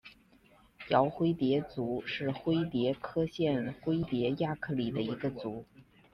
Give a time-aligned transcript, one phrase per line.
[0.89, 5.63] 娆灰蝶族是灰蝶科线灰蝶亚科里的一个族。